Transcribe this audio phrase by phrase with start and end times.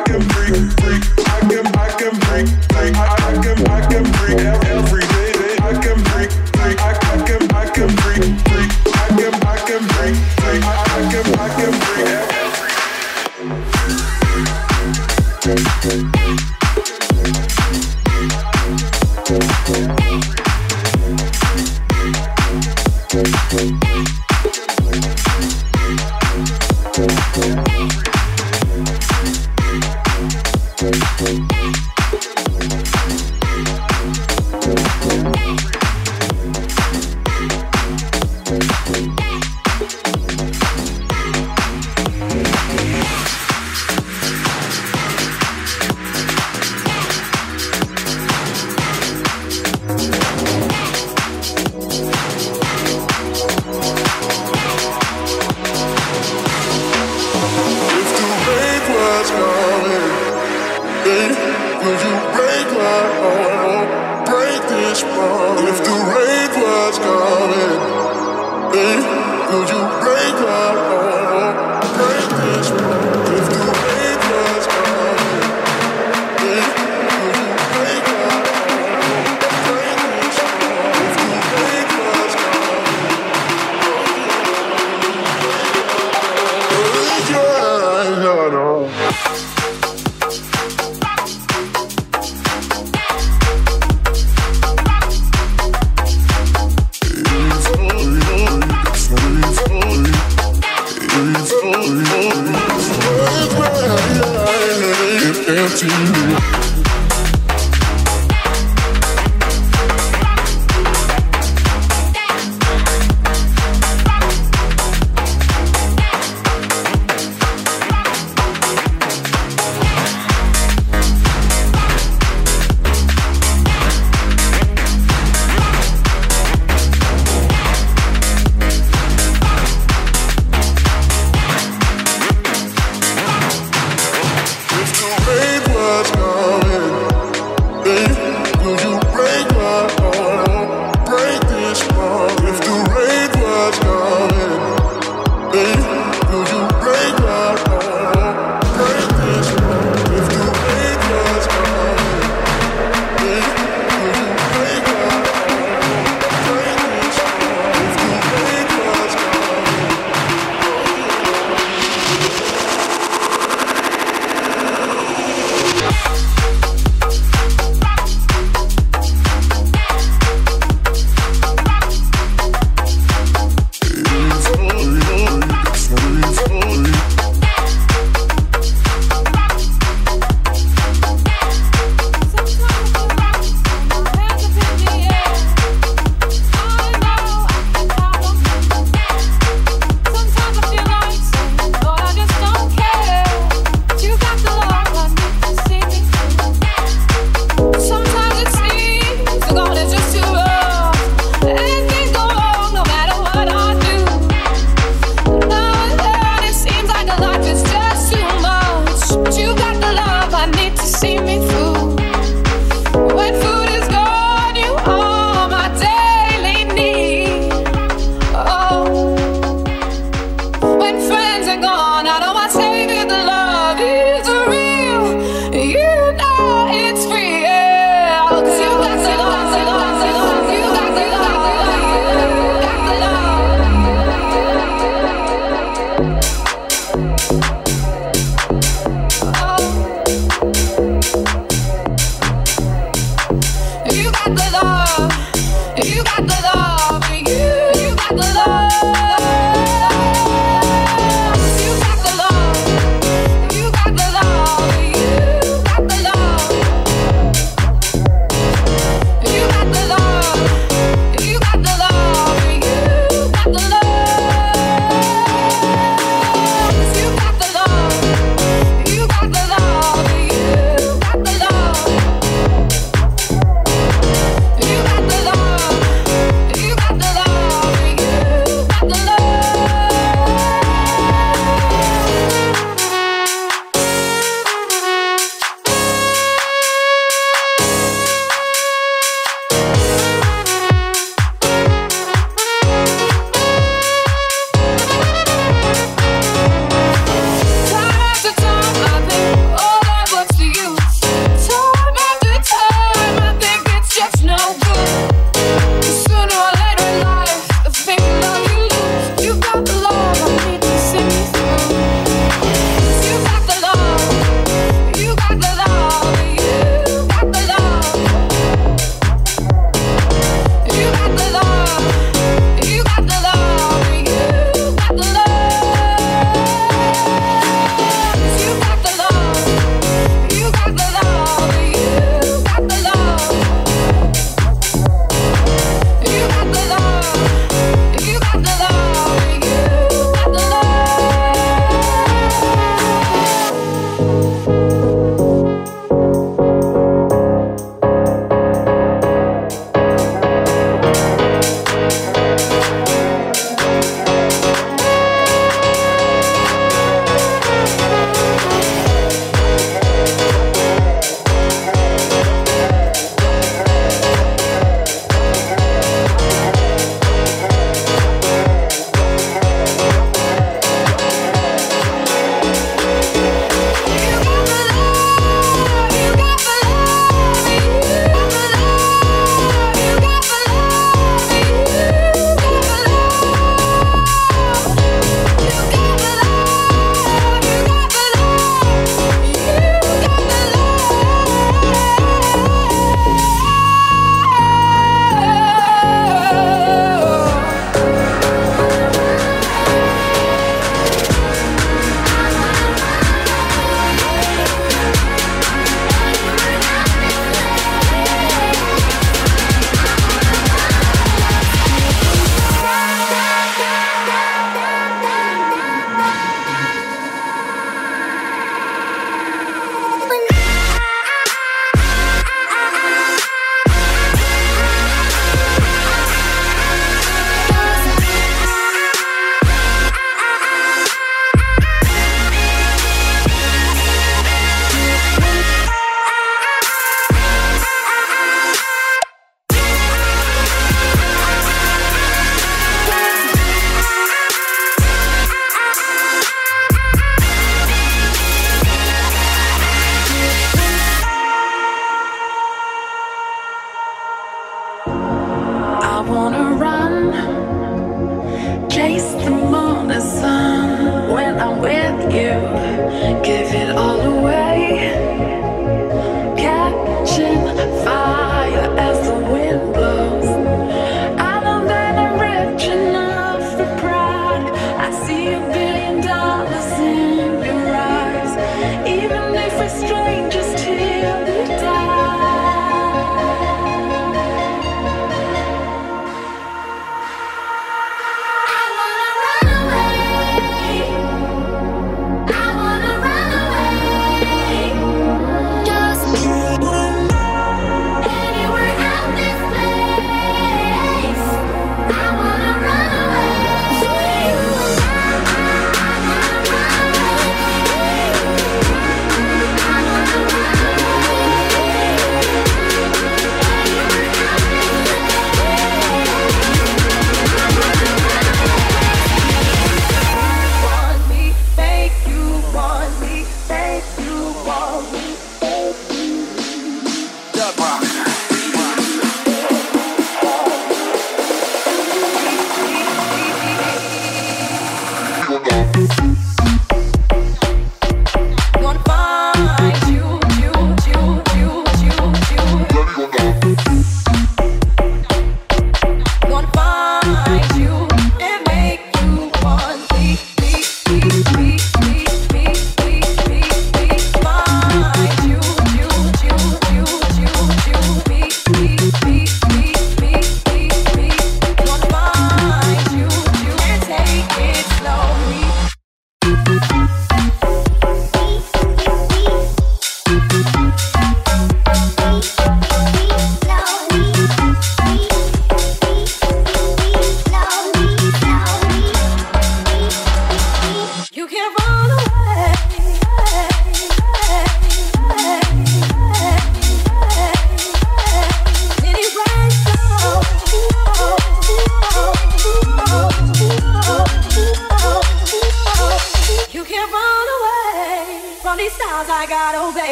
[0.00, 1.19] like a freak, freak.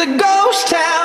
[0.00, 0.99] a ghost town.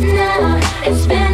[0.00, 0.58] now.
[0.84, 1.31] It's been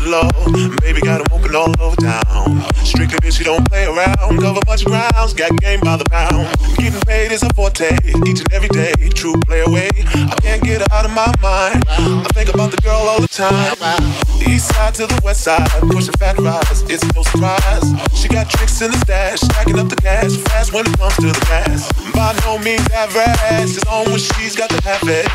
[0.00, 0.80] good.
[0.80, 2.62] Baby got him walking all over town.
[2.84, 4.38] Strictly bitch, she don't play around.
[4.40, 6.48] Cover much grounds, got game by the pound.
[6.76, 8.92] Getting paid is a forte, each and every day.
[9.14, 9.90] True play away.
[9.94, 11.84] I can't get her out of my mind.
[11.88, 16.14] I think about the girl all the time east side to the west side, pushing
[16.14, 17.84] fat rides, it's no surprise.
[18.14, 21.28] She got tricks in the stash, stacking up the cash, fast when it comes to
[21.28, 21.90] the gas.
[22.12, 25.26] By no means average, it's on when she's got to have it.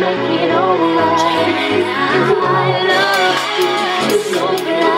[0.00, 1.84] Make it all right.
[2.44, 4.97] I love you, it's so glad.